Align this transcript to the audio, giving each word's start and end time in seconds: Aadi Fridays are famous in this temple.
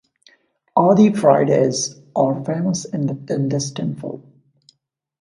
Aadi 0.75 1.13
Fridays 1.15 2.01
are 2.15 2.43
famous 2.43 2.85
in 2.85 3.05
this 3.49 3.69
temple. 3.69 4.23